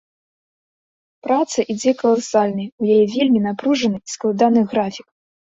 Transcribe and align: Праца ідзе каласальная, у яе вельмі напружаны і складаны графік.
Праца 1.27 1.59
ідзе 1.73 1.93
каласальная, 2.01 2.67
у 2.81 2.89
яе 2.95 2.99
вельмі 3.17 3.39
напружаны 3.47 3.97
і 4.05 4.09
складаны 4.17 4.67
графік. 4.75 5.07